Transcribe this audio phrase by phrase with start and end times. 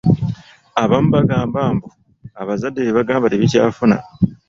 [0.83, 1.87] Abamu bagamba mbu
[2.41, 3.97] abazadde bye babagamba tebikyafuna.